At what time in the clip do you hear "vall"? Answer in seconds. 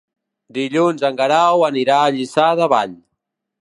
2.77-3.01